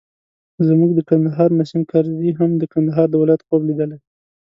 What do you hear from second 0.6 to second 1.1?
زموږ د